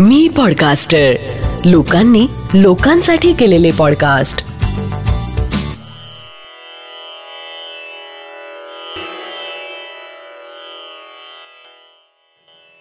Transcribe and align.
मी 0.00 0.28
podcaster 0.28 1.12
लोकांनी 1.64 2.26
लोकांसाठी 2.54 3.32
केलेले 3.32 3.70
पॉडकास्ट 3.78 4.38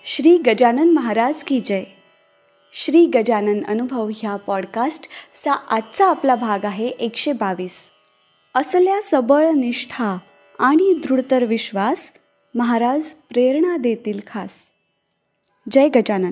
श्री 0.05 0.37
गजानन 0.37 0.89
महाराज 0.89 1.43
की 1.43 1.59
जय. 1.59 1.83
श्री 2.73 3.05
गजानन 3.05 3.63
अनुभव 3.67 4.07
ह्या 4.07 4.35
पॉडकास्टचा 4.35 5.53
आजचा 5.53 6.09
आपला 6.09 6.35
भाग 6.35 6.65
आहे 6.65 6.87
एकशे 6.87 7.31
बावीस. 7.31 7.89
असल्या 8.55 9.01
सबळ 9.01 9.45
निष्ठा 9.45 10.17
आणि 10.59 10.99
दृढतर 11.07 11.45
विश्वास 11.45 12.11
महाराज 12.55 13.09
प्रेरणा 13.09 13.77
देतील 13.77 14.19
खास. 14.27 14.53
जय 15.71 15.87
गजानन. 15.87 16.31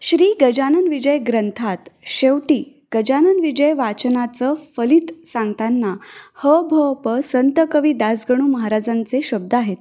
श्री 0.00 0.32
गजानन 0.40 0.88
विजय 0.88 1.18
ग्रंथात 1.18 1.88
शेवटी 2.06 2.62
गजानन 2.94 3.40
विजय 3.40 3.72
वाचनाचं 3.72 4.54
फलित 4.76 5.12
सांगताना 5.26 5.94
ह 6.44 6.60
भ 6.70 6.92
प 7.04 7.18
संत 7.24 7.60
कवी 7.72 7.92
दासगणू 7.92 8.46
महाराजांचे 8.46 9.20
शब्द 9.22 9.54
आहेत. 9.54 9.76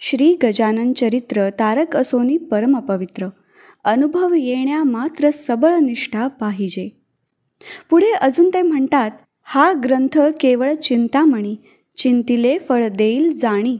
श्री 0.00 0.36
गजानन 0.42 0.92
चरित्र 0.92 1.48
तारक 1.50 1.96
असोनी 1.96 2.36
परमपवित्र 2.36 3.28
अनुभव 3.84 4.34
येण्या 4.34 4.82
मात्र 4.84 5.30
सबळ 5.30 5.74
निष्ठा 5.74 6.26
पाहिजे. 6.28 6.88
पुढे 7.90 8.12
अजून 8.12 8.48
ते 8.48 8.62
म्हणतात 8.62 9.10
हा 9.42 9.72
ग्रंथ 9.84 10.18
केवळ 10.40 10.74
चिंतामणी 10.74 11.56
चिंतिले 11.96 12.58
फळ 12.58 12.88
देईल 12.88 13.36
जाणी 13.36 13.78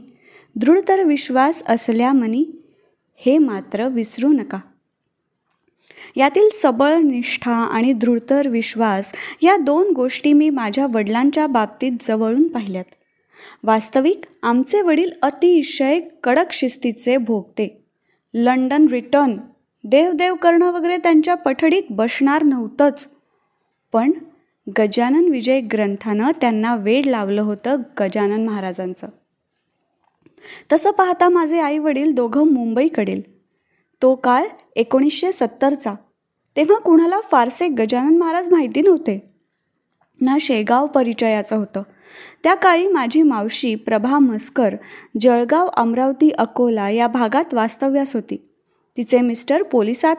दृढतर 0.55 1.03
विश्वास 1.03 1.63
असल्यामनी 1.67 2.45
हे 3.21 3.37
मात्र 3.37 3.87
विसरू 3.87 4.27
नका. 4.27 4.59
यातील 6.15 6.49
सबळ 6.53 6.93
निष्ठा 6.93 7.51
आणि 7.51 7.93
दृढतर 7.93 8.47
विश्वास 8.47 9.11
या 9.41 9.57
दोन 9.57 9.91
गोष्टी 9.91 10.33
मी 10.33 10.49
माझ्या 10.49 10.87
वडिलांच्या 10.93 11.47
बाबतीत 11.47 11.91
जवळून 12.01 12.47
पाहिल्यात. 12.47 12.85
वास्तविक 13.63 14.21
आमचे 14.43 14.81
वडील 14.81 15.09
अतिशय 15.21 15.99
कडक 16.23 16.53
शिस्तीचे 16.53 17.17
भोगते. 17.17 17.83
लंडन 18.33 18.85
रिटर्न 18.91 19.37
देवदेव 19.83 20.35
करणं 20.35 20.71
वगैरे 20.71 20.97
त्यांच्या 20.97 21.35
पठडीत 21.35 21.83
बसणार 21.89 22.43
नव्हतंच. 22.43 23.09
पण 23.93 24.11
गजानन 24.79 25.29
विजय 25.29 25.61
ग्रंथानं 25.61 26.31
त्यांना 26.41 26.75
वेड 26.75 27.05
लावलं 27.05 27.41
होतं 27.41 27.81
गजानन 27.99 28.45
महाराजांचं. 28.45 29.07
तसं 30.73 30.91
पाहता 30.91 31.29
माझे 31.29 31.59
आई 31.59 31.77
वडील 31.77 32.13
दोघं 32.13 32.47
मुंबईकडील. 32.47 33.38
तो 34.01 34.15
काळ 34.15 34.45
एकोणीसशे 34.75 35.31
सत्तरचा. 35.31 35.93
तेव्हा 36.55 36.77
कुणाला 36.77 37.19
फारसे 37.31 37.67
गजानन 37.67 38.17
महाराज 38.17 38.51
माहिती 38.51 38.81
नव्हते. 38.81 39.27
ना 40.21 40.37
शेगाव 40.41 40.87
परिचयाचं 40.87 41.55
होतं. 41.55 41.83
त्या 42.43 42.55
काळी 42.55 42.87
माझी 42.87 43.21
मावशी 43.21 43.75
प्रभा 43.75 44.19
मस्कर 44.19 44.75
जळगाव 45.21 45.67
अमरावती 45.67 46.29
अकोला 46.29 46.89
या 46.89 47.07
भागात 47.07 47.53
वास्तव्यास 47.53 48.15
होती. 48.15 48.49
तिचे 48.97 49.21
मिस्टर 49.21 49.63
पोलिसात 49.63 50.15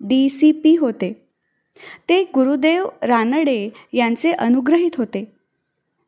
डी 0.00 0.28
सी 0.28 0.52
पी 0.52 0.76
होते. 0.76 1.26
ते 2.08 2.24
गुरुदेव 2.24 2.86
रानडे 3.02 3.70
यांचे 3.92 4.32
अनुग्रहित 4.32 4.90
होते. 4.98 5.33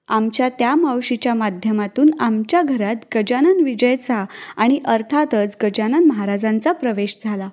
आमच्या 0.09 0.49
त्या 0.49 0.75
मावशीच्या 0.75 1.35
माध्यमातून 1.35 2.11
आमच्या 2.21 2.63
घरात 2.63 2.97
गजानन 3.15 3.61
विजयचा 3.61 4.25
आणि 4.57 4.81
अर्थातच 4.85 5.57
गजानन 5.63 6.05
महाराजांचा 6.05 6.73
प्रवेश 6.73 7.17
झाला. 7.21 7.49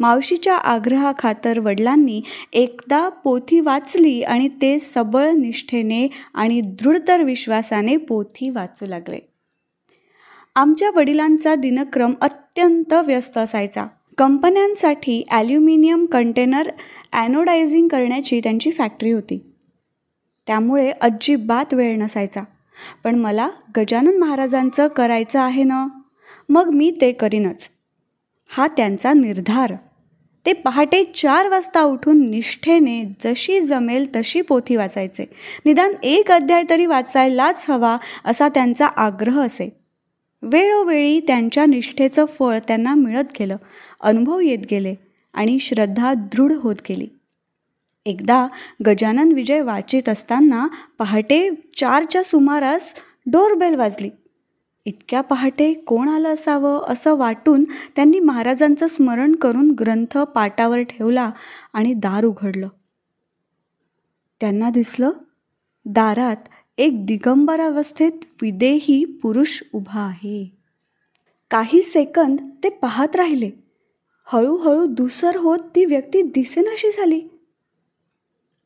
मावशीच्या 0.00 0.54
आग्रहाखातर 0.54 1.58
वडिलांनी 1.58 2.20
एकदा 2.52 3.08
पोथी 3.08 3.60
वाचली 3.60 4.22
आणि 4.22 4.48
ते 4.48 4.78
सबळ 4.78 5.30
निष्ठेने 5.30 6.08
आणि 6.34 6.60
दृढतर 6.60 7.22
विश्वासाने 7.22 7.96
पोथी 7.96 8.50
वाचू 8.50 8.86
लागले. 8.86 9.18
आमच्या 10.56 10.90
वडिलांचा 10.96 11.54
दिनक्रम 11.54 12.14
अत्यंत 12.20 12.92
व्यस्त 12.92 13.38
असायचा. 13.38 13.86
कंपन्यांसाठी 14.18 15.22
ॲल्युमिनियम 15.30 16.06
कंटेनर 16.06 16.70
ॲनोडायझिंग 17.12 17.88
करण्याची 17.88 18.40
त्यांची 18.40 18.70
फॅक्टरी 18.70 19.12
होती. 19.12 19.55
त्यामुळे 20.46 20.92
अजिबात 21.00 21.74
वेळ 21.74 21.98
नसायचा. 21.98 22.42
पण 23.04 23.14
मला 23.14 23.48
गजानन 23.76 24.18
महाराजांचं 24.18 24.88
करायचं 24.88 25.40
आहे 25.40 25.62
ना? 25.62 25.86
मग 26.48 26.70
मी 26.70 26.90
ते 27.00 27.12
करीनच. 27.12 27.70
हा 28.48 28.66
त्यांचा 28.66 29.12
निर्धार. 29.12 29.74
ते 30.46 30.52
पहाटे 30.52 31.04
चार 31.04 31.48
वाजता 31.48 31.82
उठून 31.82 32.30
निष्ठेने 32.30 33.04
जशी 33.24 33.60
जमेल 33.60 34.16
तशी 34.16 34.40
पोथी 34.40 34.76
वाचायचे. 34.76 35.24
निदान 35.64 35.92
एक 36.02 36.32
अध्याय 36.32 36.62
तरी 36.70 36.86
वाचायलाच 36.86 37.66
हवा 37.68 37.96
असा 38.24 38.48
त्यांचा 38.48 38.86
आग्रह 38.86 39.42
असे. 39.42 39.76
वेळोवेळी 40.42 41.20
त्यांच्या 41.20 41.66
निष्ठेचं 41.66 42.24
फळ 42.24 42.58
त्यांना 42.58 42.94
मिळत 42.94 43.24
गेलं. 43.40 43.56
अनुभव 44.00 44.40
येत 44.40 44.58
गेले 44.70 44.94
आणि 45.34 45.58
श्रद्धा 45.58 46.14
दृढ 46.14 46.52
होत 46.52 46.76
गेली. 46.88 47.08
एकदा 48.06 48.48
गजानन 48.86 49.32
विजय 49.32 49.60
वाचित 49.60 50.08
असताना 50.08 50.68
पहाटे 50.98 51.50
चारच्या 51.76 52.24
सुमारास 52.24 52.94
डोरबेल 53.26 53.74
वाजली. 53.74 54.10
इतक्या 54.84 55.20
पहाटे 55.20 55.74
कोण 55.74 56.08
आलं 56.08 56.28
असावं 56.28 56.80
असं 56.88 57.14
वाटून 57.14 57.64
त्यांनी 57.64 58.20
महाराजांचं 58.20 58.86
स्मरण 58.86 59.34
करून 59.34 59.70
ग्रंथ 59.70 60.18
पाटावर 60.18 60.80
ठेवला 60.80 61.30
आणि 61.72 61.92
दार 61.92 62.24
उघडलं. 62.24 62.68
त्यांना 64.40 64.70
दिसलं 64.70 65.10
दारात 65.84 66.48
एक 66.78 67.06
दिगंबरावस्थेत 67.06 68.12
विदेही 68.42 69.04
पुरुष 69.22 69.62
उभा 69.72 70.00
आहे. 70.00 70.56
काही 71.50 71.82
सेकंद 71.82 72.40
ते 72.64 72.68
पाहत 72.68 73.16
राहिले. 73.16 73.50
हळूहळू 74.24 74.86
दुसर 74.86 75.36
होत 75.36 75.58
ती 75.58 75.84
व्यक्ती 75.84 76.22
दिसेनाशी 76.22 76.88
झाली. 76.88 77.20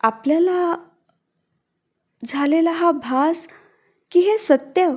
आपल्याला 0.01 0.77
झालेला 2.25 2.73
हा 2.73 2.91
भास 2.91 3.47
की 4.11 4.21
हे 4.21 4.39
सत्य 4.39 4.89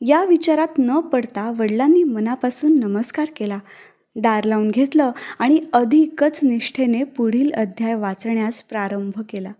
या 0.00 0.24
विचारात 0.24 0.68
न 0.78 1.00
पडता 1.00 1.52
वडिलांनी 1.58 2.02
मनापासून 2.02 2.78
नमस्कार 2.78 3.28
केला 3.36 3.58
दार 4.16 4.44
लावून 4.44 4.70
घेतलं 4.70 5.12
आणि 5.38 5.60
अधिकच 5.72 6.40
निष्ठेने 6.42 7.04
पुढील 7.04 7.52
अध्याय 7.52 7.94
वाचण्यास 7.94 8.62
प्रारंभ 8.62 9.20
केला. 9.28 9.52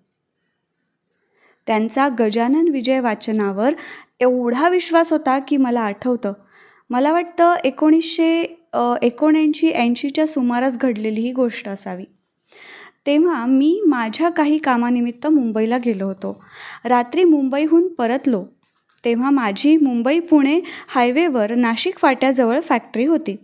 त्यांचा 1.66 2.08
गजानन 2.18 2.68
विजय 2.68 3.00
वाचनावर 3.00 3.74
एवढा 4.20 4.68
विश्वास 4.68 5.12
होता 5.12 5.38
की 5.38 5.56
मला 5.56 5.80
आठवतं. 5.80 6.32
मला 6.90 7.12
वाटतं 7.12 7.54
एकोणीसशे 7.64 8.40
एकोणऐंशी 9.02 9.70
ऐंशीच्या 9.70 10.26
सुमारास 10.26 10.78
घडलेली 10.78 11.20
ही 11.20 11.32
गोष्ट 11.32 11.68
असावी. 11.68 12.04
तेव्हा 13.06 13.46
मी 13.46 13.80
माझ्या 13.86 14.28
काही 14.28 14.58
कामानिमित्त 14.58 15.26
मुंबईला 15.26 15.78
गेलो 15.78 16.06
होतो. 16.06 16.44
रात्री 16.84 17.24
मुंबईहून 17.24 17.88
परतलो. 17.88 18.44
तेव्हा 19.04 19.30
माझी 19.30 19.76
मुंबई 19.76 20.20
पुणे 20.20 20.60
हायवेवर 20.88 21.54
नाशिक 21.54 21.98
फाट्याजवळ 21.98 22.60
फॅक्टरी 22.60 23.06
होती. 23.06 23.36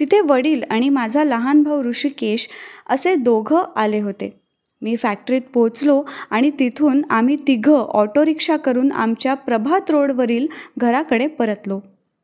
तिथे 0.00 0.20
वडील 0.20 0.62
आणि 0.70 0.88
माझा 0.88 1.24
लहान 1.24 1.62
भाऊ 1.62 1.82
ऋषिकेश 1.82 2.48
असे 2.86 3.14
दोघं 3.14 3.62
आले 3.76 4.00
होते. 4.00 4.40
मी 4.82 4.96
फॅक्टरीत 4.96 5.40
पोचलो 5.54 6.02
आणि 6.30 6.50
तिथून 6.58 7.02
आम्ही 7.10 7.36
तिघं 7.36 7.76
ऑटो 7.76 8.24
रिक्षा 8.24 8.56
करून 8.56 8.92
आमच्या 8.92 9.34
प्रभात 9.34 9.90
रोडवरील 9.90 10.46
घराकडे 10.78 11.26
परतलो. 11.26 11.80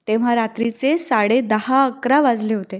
तेव्हा 0.09 0.35
रात्रीचे 0.35 0.99
साडे 0.99 1.41
दहा 1.41 1.85
अकरा 1.85 2.21
वाजले 2.21 2.55
होते. 2.55 2.79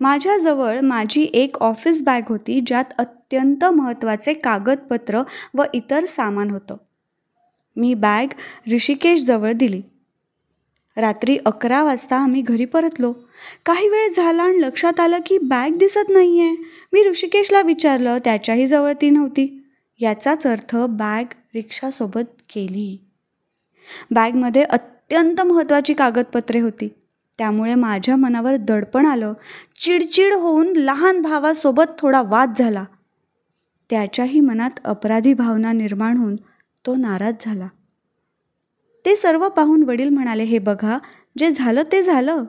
माझ्याजवळ 0.00 0.80
माझी 0.80 1.30
एक 1.34 1.58
ऑफिस 1.58 2.02
बॅग 2.02 2.22
होती 2.28 2.60
ज्यात 2.60 2.84
अत्यंत 2.98 3.64
महत्त्वाचे 3.64 4.34
कागदपत्र 4.34 5.22
व 5.54 5.62
इतर 5.74 6.04
सामान 6.04 6.50
होतं. 6.50 6.76
मी 7.76 7.94
बॅग 7.94 8.26
ऋषिकेशजवळ 8.72 9.52
दिली. 9.52 9.82
रात्री 10.96 11.38
अकरा 11.46 11.82
वाजता 11.82 12.16
आम्ही 12.16 12.42
घरी 12.42 12.64
परतलो. 12.64 13.12
काही 13.66 13.88
वेळ 13.88 14.08
झाला 14.08 14.42
आणि 14.42 14.60
लक्षात 14.60 15.00
आलं 15.00 15.18
की 15.26 15.38
बॅग 15.38 15.76
दिसत 15.76 16.08
नाही 16.08 16.40
आहे 16.40 16.56
मी 16.92 17.08
ऋषिकेशला 17.08 17.62
विचारलं 17.62 18.18
त्याच्याही 18.18 18.66
जवळ 18.66 18.92
ती 18.92 19.10
नव्हती. 19.10 19.60
याचाच 20.00 20.46
अर्थ 20.46 20.76
बॅग 20.76 21.24
रिक्षासोबत 21.54 22.42
गेली 22.56 22.98
बॅगमध्ये 24.10 24.62
अत्यंत 24.62 25.40
महत्त्वाची 25.40 25.94
कागदपत्रे 25.94 26.60
होती. 26.60 26.88
त्यामुळे 27.38 27.74
माझ्या 27.74 28.16
मनावर 28.16 28.56
दडपण 28.56 29.06
आलं. 29.06 29.32
चिडचिड 29.80 30.34
होऊन 30.34 30.72
लहान 30.76 31.22
भावासोबत 31.22 31.84
थोडा 31.98 32.22
वाद 32.22 32.52
झाला. 32.56 32.84
त्याच्याही 33.90 34.40
मनात 34.40 34.70
अपराधी 34.84 35.34
भावना 35.34 35.72
निर्माण 35.72 36.16
होऊन 36.16 36.36
तो 36.86 36.94
नाराज 36.94 37.34
झाला. 37.40 37.68
ते 39.04 39.16
सर्व 39.16 39.48
पाहून 39.48 39.82
वडील 39.82 40.08
म्हणाले 40.08 40.42
हे 40.42 40.58
बघा 40.58 40.98
जे 41.38 41.50
झालं 41.50 41.82
ते 41.92 42.02
झालं. 42.02 42.44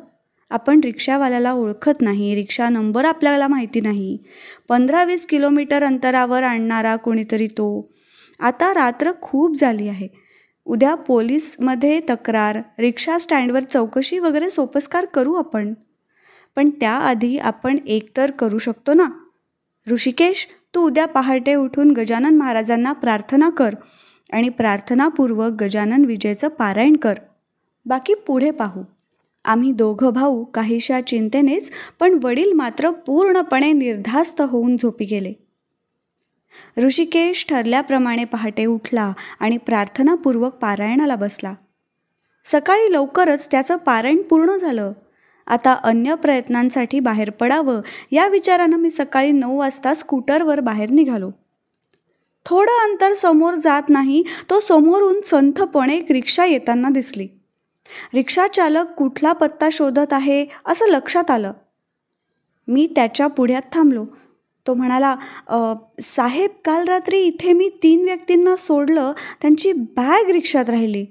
आपण 0.49 0.79
रिक्षावाल्याला 0.83 1.51
ओळखत 1.51 2.01
नाही 2.01 2.35
रिक्षा 2.35 2.69
नंबर 2.69 3.05
आपल्याला 3.05 3.47
माहिती 3.47 3.81
नाही. 3.81 4.17
पंधरा 4.69 5.03
वीस 5.03 5.25
किलोमीटर 5.25 5.83
अंतरावर 5.83 6.43
आणणारा 6.43 6.95
कोणीतरी 6.95 7.47
तो. 7.47 7.91
आता 8.39 8.73
रात्र 8.73 9.11
खूप 9.21 9.55
झाली 9.55 9.87
आहे. 9.87 10.24
उद्या 10.65 10.95
पोलीसमध्ये 10.95 11.99
तक्रार 12.09 12.57
रिक्षा 12.79 13.17
स्टँडवर 13.19 13.63
चौकशी 13.63 14.19
वगैरे 14.19 14.49
सोपस्कार 14.49 15.05
करू 15.05 15.33
आपण. 15.33 15.73
पण 16.55 16.69
त्याआधी 16.69 17.37
आपण 17.37 17.77
एकतर 17.87 18.31
करू 18.31 18.57
शकतो 18.57 18.93
ना? 18.93 19.09
ऋषिकेश 19.91 20.47
तू 20.75 20.81
उद्या 20.81 21.05
पहाटे 21.05 21.55
उठून 21.55 21.91
गजानन 21.91 22.35
महाराजांना 22.35 22.93
प्रार्थना 22.93 23.49
कर 23.49 23.75
आणि 24.33 24.49
प्रार्थनापूर्वक 24.49 25.51
गजानन 25.51 26.05
विजयचं 26.05 26.47
पारायण 26.47 26.95
कर. 26.95 27.13
बाकी 27.85 28.13
पुढे 28.13 28.51
पाहू. 28.51 28.83
आम्ही 29.45 29.71
दोघं 29.71 30.09
भाऊ 30.09 30.43
काहीशा 30.43 31.01
चिंतेनेच 31.01 31.71
पण 31.99 32.19
वडील 32.23 32.53
मात्र 32.53 32.89
पूर्णपणे 32.89 33.71
निर्धास्त 33.71 34.41
होऊन 34.41 34.77
झोपी 34.77 35.05
गेले. 35.05 35.44
ऋषिकेश 36.77 37.45
ठरल्याप्रमाणे 37.49 38.25
पहाटे 38.25 38.65
उठला 38.65 39.13
आणि 39.39 39.57
प्रार्थनापूर्वक 39.57 40.53
पारायणाला 40.53 41.15
बसला. 41.15 41.53
सकाळी 42.45 42.93
लवकरच 42.93 43.47
त्याचं 43.51 43.77
पारायण 43.77 44.21
पूर्ण 44.21 44.57
झालं. 44.57 44.91
आता 45.47 45.73
अन्य 45.73 46.15
प्रयत्नांसाठी 46.15 46.99
बाहेर 46.99 47.29
पडावं 47.29 47.81
या 48.11 48.27
विचारानं 48.27 48.77
मी 48.77 48.89
सकाळी 48.89 49.31
नऊ 49.31 49.57
वाजता 49.57 49.93
स्कूटरवर 49.93 50.59
बाहेर 50.59 50.89
निघालो. 50.89 51.31
थोडं 52.45 52.83
अंतर 52.83 53.13
समोर 53.13 53.53
जात 53.55 53.83
नाही 53.89 54.23
तो 54.49 54.59
समोरून 54.59 55.21
संथपणे 55.21 55.95
एक 55.97 56.11
रिक्षा 56.11 56.45
येताना 56.45 56.89
दिसली. 56.89 57.27
रिक्षा 58.13 58.47
चालक 58.47 58.85
कुठला 58.97 59.33
पत्ता 59.33 59.69
शोधत 59.71 60.13
आहे 60.13 60.45
असं 60.65 60.85
लक्षात 60.87 61.31
आलं. 61.31 61.53
मी 62.67 62.87
त्याच्या 62.95 63.27
पुढ्यात 63.27 63.61
थांबलो. 63.71 64.05
तो 64.65 64.73
म्हणाला 64.73 65.15
साहेब 66.01 66.51
काल 66.65 66.87
रात्री 66.87 67.19
इथे 67.19 67.53
मी 67.53 67.69
तीन 67.83 68.03
व्यक्तींना 68.03 68.55
सोडलं 68.55 69.11
त्यांची 69.41 69.71
बॅग 69.73 70.29
रिक्षात 70.29 70.69
राहिली. 70.69 71.05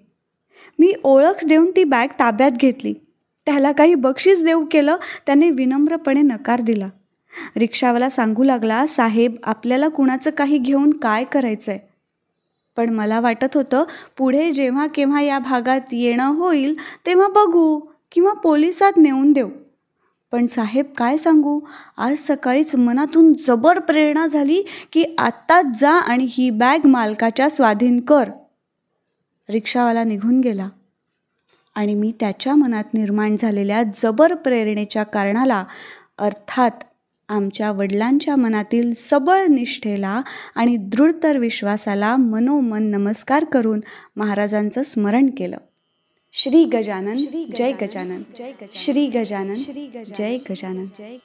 मी 0.78 0.92
ओळख 1.04 1.44
देऊन 1.46 1.70
ती 1.76 1.84
बॅग 1.84 2.08
ताब्यात 2.18 2.50
घेतली. 2.50 2.92
त्याला 3.46 3.72
काही 3.72 3.94
बक्षीस 3.94 4.44
देऊ 4.44 4.64
केलं 4.70 4.96
त्याने 5.26 5.50
विनम्रपणे 5.50 6.22
नकार 6.22 6.60
दिला. 6.60 6.88
रिक्षावाला 7.56 8.08
सांगू 8.08 8.44
लागला 8.44 8.86
साहेब 8.86 9.36
आपल्याला 9.44 9.88
कुणाचं 9.88 10.30
काही 10.30 10.58
घेऊन 10.58 10.90
काय 10.98 11.24
करायचं 11.24 11.72
आहे 11.72 11.80
पण 12.76 12.90
मला 12.90 13.20
वाटत 13.20 13.56
होतं 13.56 13.84
पुढे 14.18 14.50
जेव्हा 14.50 14.86
केव्हा 14.86 15.20
या 15.22 15.38
भागात 15.38 15.92
येणं 15.92 16.34
होईल 16.36 16.74
तेव्हा 17.06 17.28
बघू 17.28 17.78
किंवा 18.12 18.32
पोलिसात 18.32 18.96
नेऊन 18.96 19.32
देऊ. 19.32 19.48
पण 20.34 20.46
साहेब 20.46 20.86
काय 20.96 21.16
सांगू? 21.16 21.60
आज 21.96 22.16
सकाळीच 22.18 22.74
मनातून 22.74 23.32
जबर 23.46 23.78
प्रेरणा 23.78 24.26
झाली 24.26 24.62
की 24.92 25.04
आत्ताच 25.18 25.66
जा 25.80 25.90
आणि 25.90 26.26
ही 26.30 26.48
बॅग 26.50 26.86
मालकाच्या 26.86 27.48
स्वाधीन 27.50 28.00
कर. 28.00 28.30
रिक्षावाला 29.48 30.04
निघून 30.04 30.40
गेला 30.40 30.68
आणि 31.74 31.94
मी 31.94 32.12
त्याच्या 32.20 32.54
मनात 32.54 32.94
निर्माण 32.94 33.36
झालेल्या 33.38 33.82
जबर 34.02 34.34
प्रेरणेच्या 34.34 35.02
कारणाला 35.02 35.64
अर्थात 36.18 36.84
आमच्या 37.28 37.70
वडिलांच्या 37.70 38.36
मनातील 38.36 38.92
सबळ 38.96 39.46
निष्ठेला 39.46 40.20
आणि 40.54 40.76
दृढतर 40.76 41.38
विश्वासाला 41.38 42.16
मनोमन 42.16 42.82
नमस्कार 42.82 43.44
करून 43.44 43.80
महाराजांचं 44.16 44.82
स्मरण 44.82 45.30
केलं. 45.38 45.56
श्री 46.34 46.64
गजानन 46.64 47.14
जय 47.56 47.72
गजानन 47.72 48.22
श्री 48.76 49.06
गजानन 49.06 49.54
जय 49.54 50.36
गजानन. 50.50 50.84
जय 50.84 51.16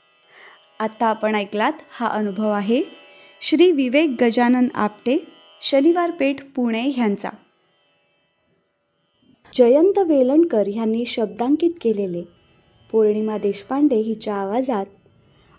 आता 0.79 1.07
आपण 1.07 1.35
ऐकलात 1.35 1.73
हा 1.91 2.07
अनुभव 2.07 2.49
आहे 2.49 2.81
श्री 3.41 3.71
विवेक 3.71 4.15
गजानन 4.23 4.67
आपटे 4.73 5.17
शनिवार 5.61 6.11
पेठ 6.11 6.43
पुणे 6.55 6.81
ह्यांचा. 6.89 7.29
जयंत 9.55 9.99
वेलणकर 9.99 10.67
ह्यांनी 10.67 11.05
शब्दांकित 11.05 11.71
केलेले 11.81 12.23
पौर्णिमा 12.91 13.37
देशपांडे 13.37 13.95
हिच्या 13.95 14.35
आवाजात 14.35 14.85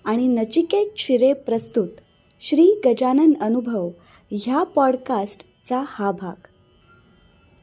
आणि 0.05 0.26
नचिकेत 0.29 0.99
शिरे 0.99 1.32
प्रस्तुत 1.32 2.00
श्री 2.41 2.81
गजानन 2.87 3.32
अनुभव 3.41 3.91
ह्या 4.31 4.62
पॉडकास्टचा 4.62 5.82
हा 5.87 6.11
भाग. 6.11 6.46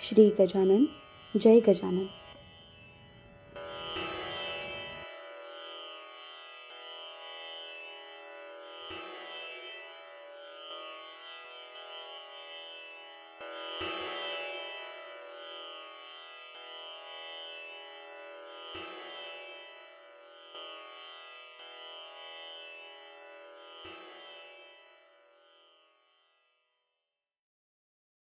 श्री 0.00 0.28
गजानन 0.40 0.84
जय 1.36 1.60
गजानन। 1.60 2.06